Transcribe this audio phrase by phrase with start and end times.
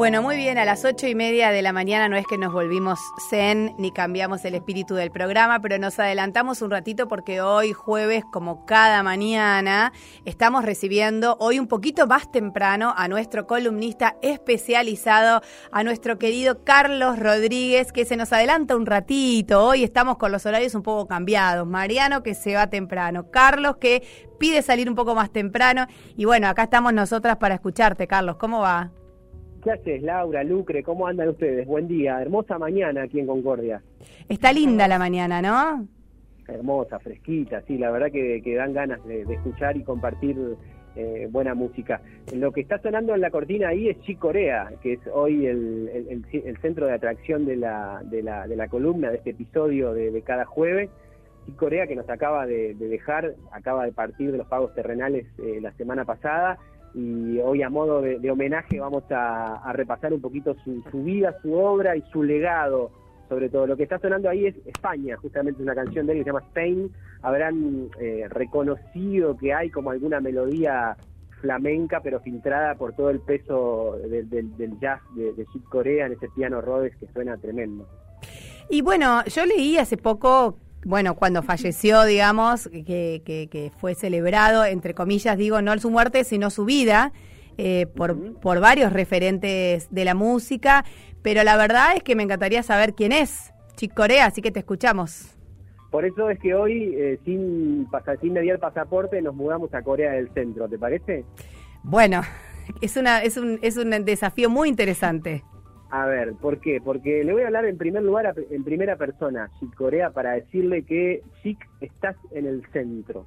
[0.00, 2.54] Bueno, muy bien, a las ocho y media de la mañana no es que nos
[2.54, 7.74] volvimos zen ni cambiamos el espíritu del programa, pero nos adelantamos un ratito porque hoy
[7.74, 9.92] jueves, como cada mañana,
[10.24, 17.18] estamos recibiendo hoy un poquito más temprano a nuestro columnista especializado, a nuestro querido Carlos
[17.18, 19.62] Rodríguez, que se nos adelanta un ratito.
[19.62, 21.68] Hoy estamos con los horarios un poco cambiados.
[21.68, 26.48] Mariano que se va temprano, Carlos que pide salir un poco más temprano y bueno,
[26.48, 28.36] acá estamos nosotras para escucharte, Carlos.
[28.36, 28.92] ¿Cómo va?
[29.62, 30.82] ¿Qué haces, Laura, Lucre?
[30.82, 31.66] ¿Cómo andan ustedes?
[31.66, 32.20] Buen día.
[32.22, 33.82] Hermosa mañana aquí en Concordia.
[34.26, 35.86] Está linda la mañana, ¿no?
[36.48, 40.36] Hermosa, fresquita, sí, la verdad que, dan ganas de, escuchar y compartir
[40.96, 42.00] eh, buena música.
[42.34, 46.24] Lo que está sonando en la cortina ahí es Chic Corea, que es hoy el,
[46.62, 50.46] centro de atracción de la, de la, de la columna, de este episodio de, cada
[50.46, 50.88] jueves.
[51.44, 55.60] Chic Corea, que nos acaba de, dejar, acaba de partir de los pagos terrenales eh,
[55.60, 56.58] la semana pasada
[56.94, 61.96] y hoy a modo de, homenaje vamos a, repasar un poquito su, vida, su obra
[61.96, 62.90] y su legado.
[63.28, 66.24] Sobre todo lo que está sonando ahí es España, justamente una canción de él que
[66.24, 66.90] se llama Spain.
[67.22, 70.96] Habrán eh, reconocido que hay como alguna melodía
[71.40, 76.60] flamenca, pero filtrada por todo el peso del, jazz de, de Corea en ese piano
[76.60, 77.86] Rhodes que suena tremendo.
[78.68, 84.94] Y bueno, yo leí hace poco bueno, cuando falleció, digamos, que, que, fue celebrado, entre
[84.94, 87.12] comillas, digo, no su muerte, sino su vida,
[87.58, 90.84] eh, por, por varios referentes de la música,
[91.22, 94.60] pero la verdad es que me encantaría saber quién es Chick Corea, así que te
[94.60, 95.36] escuchamos.
[95.90, 97.86] Por eso es que hoy, eh, sin,
[98.20, 101.24] sin mediar pasaporte, nos mudamos a Corea del Centro, ¿te parece?
[101.82, 102.22] Bueno,
[102.80, 105.42] es, una, es, un, es un desafío muy interesante.
[105.90, 106.80] A ver, ¿por qué?
[106.80, 110.84] Porque le voy a hablar en primer lugar en primera persona, Chic Corea, para decirle
[110.84, 113.26] que Chic estás en el centro.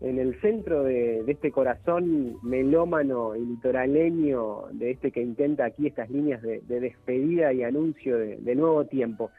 [0.00, 6.10] En el centro de, este corazón melómano y litoraleño, de este que intenta aquí estas
[6.10, 9.30] líneas de, despedida y anuncio de, nuevo tiempo.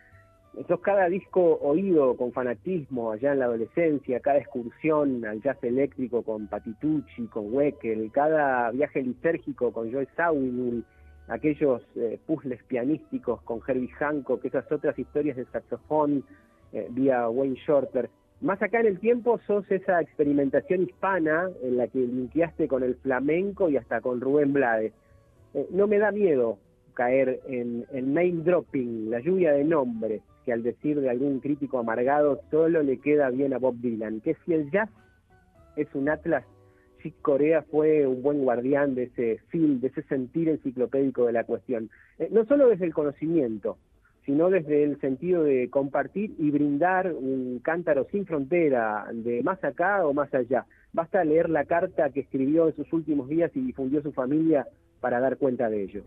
[0.69, 6.23] Sos cada disco oído con fanatismo allá en la adolescencia, cada excursión al jazz eléctrico
[6.23, 10.85] con Patitucci, con Weckel, cada viaje litérgico con Joe Zawinul,
[11.27, 16.23] aquellos eh, puzzles pianísticos con Herbie Hancock, esas otras historias de saxofón
[16.71, 18.09] eh, vía Wayne Shorter.
[18.41, 22.95] Más acá en el tiempo sos esa experimentación hispana en la que linkeaste con el
[22.95, 24.93] flamenco y hasta con Rubén Blades.
[25.53, 26.57] Eh, no me da miedo
[26.93, 31.79] caer en el name dropping, la lluvia de nombres, que al decir de algún crítico
[31.79, 34.89] amargado solo le queda bien a Bob Dylan, que si el jazz
[35.75, 36.45] es un atlas
[37.11, 41.89] Corea fue un buen guardián de ese feel, de ese sentir enciclopédico de la cuestión.
[42.19, 43.77] Eh, no solo desde el conocimiento,
[44.25, 50.05] sino desde el sentido de compartir y brindar un cántaro sin frontera, de más acá
[50.05, 50.65] o más allá.
[50.93, 54.65] Basta leer la carta que escribió en sus últimos días y difundió su familia
[54.99, 56.03] para dar cuenta de ello.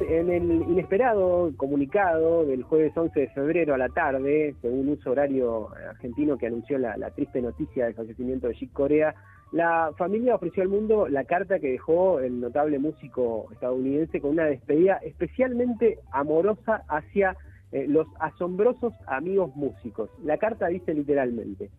[0.00, 5.68] En el, inesperado comunicado del jueves 11 de febrero a la tarde, según uso horario
[5.88, 9.14] argentino que anunció la, triste noticia del fallecimiento de Chick Corea,
[9.52, 14.44] la familia ofreció al mundo la carta que dejó el notable músico estadounidense con una
[14.44, 17.36] despedida especialmente amorosa hacia
[17.72, 20.10] eh, los asombrosos amigos músicos.
[20.22, 21.70] La carta dice literalmente,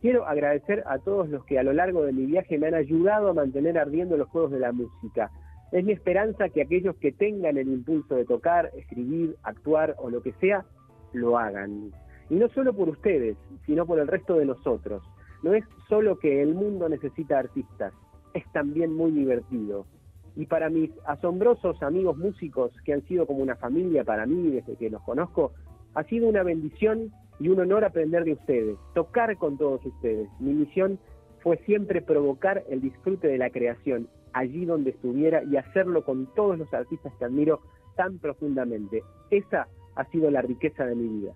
[0.00, 3.30] quiero agradecer a todos los que a lo largo de mi viaje me han ayudado
[3.30, 5.30] a mantener ardiendo los juegos de la música
[5.72, 10.22] es mi esperanza que aquellos que tengan el impulso de tocar, escribir, actuar o lo
[10.22, 10.64] que sea,
[11.12, 11.92] lo hagan.
[12.30, 15.02] Y no solo por ustedes, sino por el resto de nosotros.
[15.42, 17.92] No es solo que el mundo necesita artistas,
[18.34, 19.86] es también muy divertido.
[20.34, 24.76] Y para mis asombrosos amigos músicos, que han sido como una familia para mí desde
[24.76, 25.52] que los conozco,
[25.94, 30.28] ha sido una bendición y un honor aprender de ustedes, tocar con todos ustedes.
[30.40, 30.98] Mi misión
[31.40, 36.58] fue siempre provocar el disfrute de la creación allí donde estuviera y hacerlo con todos
[36.58, 37.60] los artistas que admiro
[37.96, 39.02] tan profundamente.
[39.30, 41.32] Esa ha sido la riqueza de mi vida.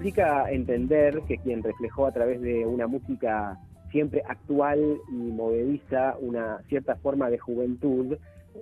[0.00, 3.58] Se complica entender que quien reflejó a través de una música
[3.90, 8.16] siempre actual y movediza una cierta forma de juventud,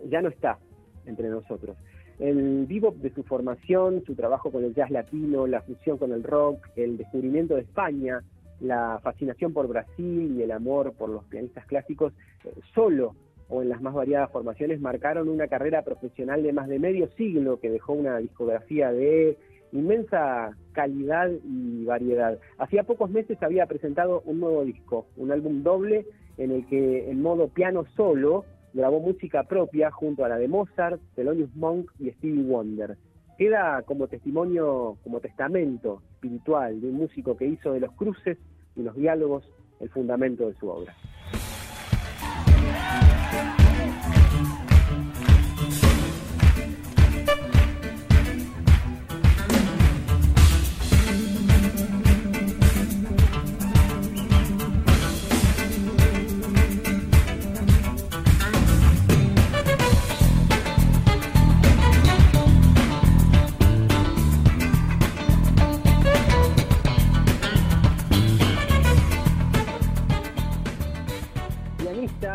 [0.08, 0.58] ya no está
[1.06, 1.76] entre nosotros.
[2.18, 6.24] El vivo de su formación, su trabajo con el jazz latino, la fusión con el
[6.24, 8.20] rock, el descubrimiento de España,
[8.58, 12.12] la fascinación por Brasil y el amor por los pianistas clásicos,
[12.46, 13.14] eh, solo
[13.48, 17.60] o en las más variadas formaciones marcaron una carrera profesional de más de medio siglo
[17.60, 19.38] que dejó una discografía de
[19.72, 22.38] inmensa calidad y variedad.
[22.58, 26.06] Hacía pocos meses había presentado un nuevo disco, un álbum doble
[26.36, 31.00] en el que en modo piano solo grabó música propia junto a la de Mozart,
[31.14, 32.96] Thelonious Monk y Stevie Wonder.
[33.36, 38.38] Queda como testimonio, como testamento espiritual de un músico que hizo de los cruces
[38.76, 39.48] y los diálogos
[39.80, 40.94] el fundamento de su obra.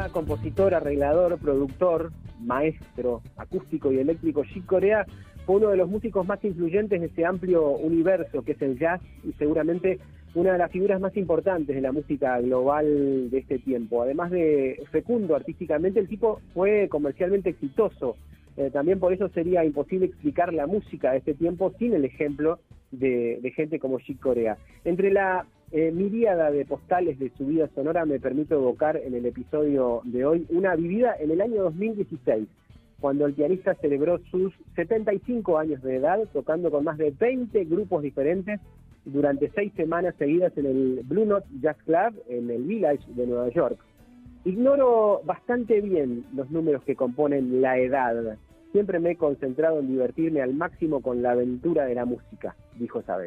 [0.09, 2.11] Compositor, arreglador, productor,
[2.41, 5.05] maestro acústico y eléctrico, Chick Corea
[5.45, 9.01] fue uno de los músicos más influyentes de ese amplio universo que es el jazz
[9.23, 9.99] y seguramente
[10.35, 14.01] una de las figuras más importantes de la música global de este tiempo.
[14.01, 18.15] Además de fecundo artísticamente, el tipo fue comercialmente exitoso.
[18.57, 22.59] Eh, también por eso sería imposible explicar la música de este tiempo sin el ejemplo
[22.91, 24.57] de, gente como Chick Corea.
[24.85, 29.25] Entre la eh, miríada de postales de su vida sonora me permito evocar en el
[29.25, 32.47] episodio de hoy una vivida en el año 2016,
[33.01, 38.03] cuando el pianista celebró sus 75 años de edad, tocando con más de 20 grupos
[38.03, 38.59] diferentes
[39.03, 43.49] durante seis semanas seguidas en el Blue Note Jazz Club en el Village de Nueva
[43.49, 43.79] York.
[44.45, 48.37] Ignoro bastante bien los números que componen la edad.
[48.73, 52.99] Siempre me he concentrado en divertirme al máximo con la aventura de la música, dijo
[52.99, 53.17] esa.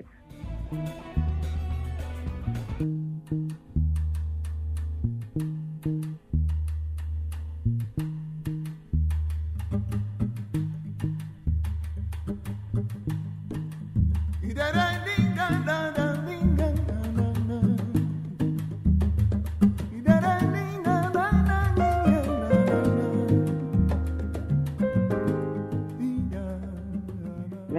[14.56, 14.62] La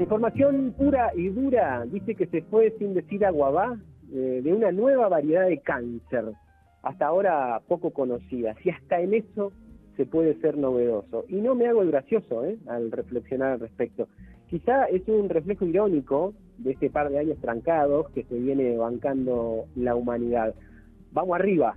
[0.02, 3.76] información pura y dura dice que se fue sin decir aguabá
[4.14, 6.26] eh, de una nueva variedad de cáncer,
[6.84, 8.54] hasta ahora poco conocida.
[8.62, 9.52] Si hasta en eso
[9.96, 11.26] se puede ser novedoso.
[11.28, 12.60] Y no me hago el gracioso ¿eh?
[12.68, 14.08] al reflexionar al respecto.
[14.48, 19.66] Quizá es un reflejo irónico de este par de años trancados que se viene bancando
[19.76, 20.56] la humanidad.
[21.12, 21.76] Vamos arriba,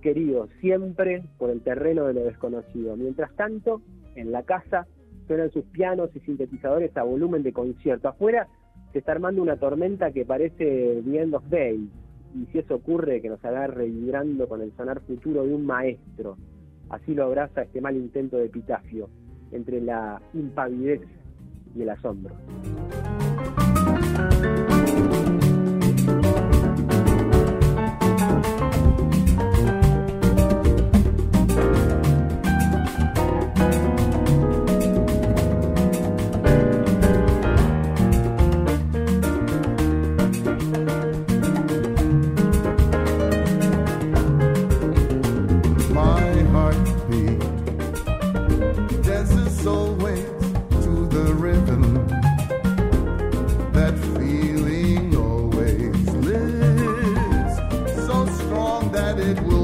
[0.00, 2.96] querido, siempre por el terreno de lo desconocido.
[2.96, 3.82] Mientras tanto,
[4.14, 4.86] en la casa
[5.26, 8.08] suenan sus pianos y sintetizadores a volumen de concierto.
[8.08, 8.48] Afuera
[8.92, 11.88] se está armando una tormenta que parece The End of Day.
[12.34, 16.36] Y si eso ocurre, que nos agarre vibrando con el sonar futuro de un maestro.
[16.90, 19.08] Así lo abraza este mal intento de epitafio
[19.52, 21.00] entre la impavidez
[21.74, 22.34] y el asombro.
[24.16, 24.65] you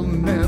[0.03, 0.42] never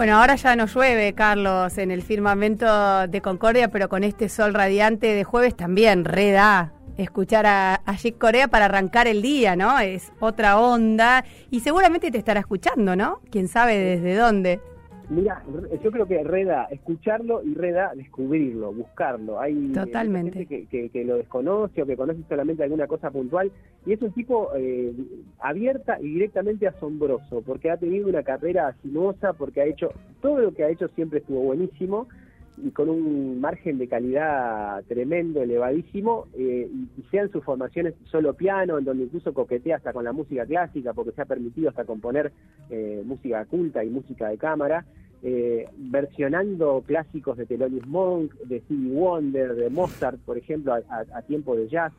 [0.00, 4.54] Bueno, ahora ya no llueve, Carlos, en el firmamento de Concordia, pero con este sol
[4.54, 9.78] radiante de jueves también reda escuchar a, a Corea para arrancar el día, ¿no?
[9.78, 13.20] Es otra onda y seguramente te estará escuchando, ¿no?
[13.30, 14.62] Quién sabe desde dónde.
[15.10, 15.42] Mira,
[15.82, 19.40] yo creo que Reda, escucharlo y Reda, descubrirlo, buscarlo.
[19.40, 20.46] Hay Totalmente.
[20.46, 23.50] gente que, lo desconoce o que conoce solamente alguna cosa puntual
[23.84, 24.94] y es un tipo eh,
[25.40, 30.54] abierta y directamente asombroso porque ha tenido una carrera sinuosa, porque ha hecho todo lo
[30.54, 32.06] que ha hecho siempre estuvo buenísimo
[32.58, 38.78] y con un margen de calidad tremendo, elevadísimo, eh, y sean sus formaciones solo piano,
[38.78, 42.32] en donde incluso coquetea hasta con la música clásica, porque se ha permitido hasta componer
[42.68, 44.84] eh, música culta y música de cámara,
[45.22, 51.56] eh, versionando clásicos de Thelonious Monk, de Stevie Wonder, de Mozart, por ejemplo, a tiempo
[51.56, 51.92] de jazz.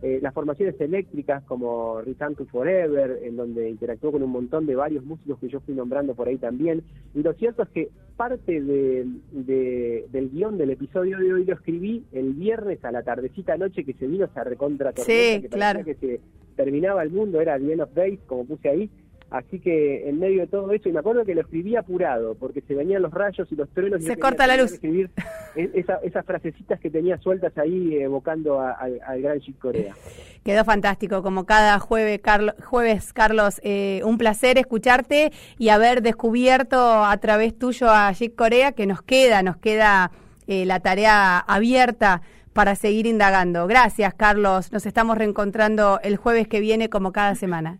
[0.00, 5.04] Eh, las formaciones eléctricas como Return Forever, en donde interactuó con un montón de varios
[5.04, 6.84] músicos que yo fui nombrando por ahí también.
[7.14, 12.32] Y lo cierto es que parte del guion del episodio de hoy lo escribí el
[12.34, 15.84] viernes a la tardecita noche que se vino esa recontra tormenta, que claro.
[15.84, 16.20] que se
[16.56, 18.90] terminaba el mundo, era The End of Days, como puse ahí,
[19.30, 22.62] Así que en medio de todo eso, y me acuerdo que lo escribí apurado, porque
[22.62, 24.02] se venían los rayos y los truenos.
[24.02, 24.72] Se corta la luz.
[24.72, 25.10] Escribir
[25.54, 29.94] esas frasecitas que tenía sueltas ahí evocando al gran Chick Corea.
[30.44, 37.04] Quedó fantástico, como cada jueves, Carlos, jueves, Carlos eh, un placer escucharte y haber descubierto
[37.04, 40.10] a través tuyo a Chick Corea, que nos queda, nos queda
[40.46, 42.22] eh, la tarea abierta
[42.54, 43.66] para seguir indagando.
[43.66, 44.72] Gracias, Carlos.
[44.72, 47.78] Nos estamos reencontrando el jueves que viene como cada semana.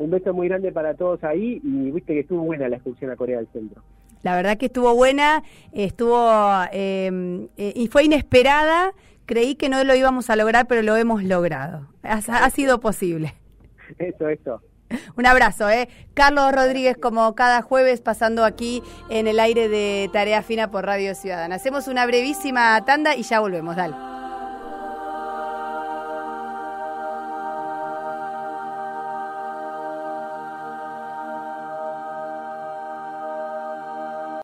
[0.00, 3.16] Un beso muy grande para todos ahí y viste que estuvo buena la excursión a
[3.16, 3.82] Corea del Centro.
[4.22, 5.42] La verdad que estuvo buena,
[5.72, 6.26] estuvo
[6.72, 8.94] em, eh, y fue inesperada.
[9.26, 11.86] Creí que no lo íbamos a lograr, pero lo hemos logrado.
[12.02, 13.34] Ha, sido posible.
[13.98, 14.62] Eso, eso.
[15.18, 15.90] Un abrazo, ¿eh?
[16.14, 21.14] Carlos Rodríguez, como cada jueves, pasando aquí en el aire de Tarea Fina por Radio
[21.14, 21.56] Ciudadana.
[21.56, 24.09] Hacemos una brevísima tanda y ya volvemos, dale.